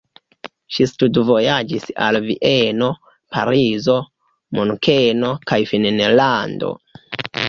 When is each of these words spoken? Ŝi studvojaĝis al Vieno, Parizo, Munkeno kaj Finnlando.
Ŝi 0.75 0.85
studvojaĝis 0.91 1.83
al 2.05 2.17
Vieno, 2.23 2.87
Parizo, 3.35 3.97
Munkeno 4.61 5.29
kaj 5.53 5.61
Finnlando. 5.73 6.73